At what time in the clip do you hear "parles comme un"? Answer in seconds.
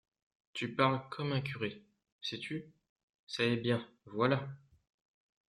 0.75-1.41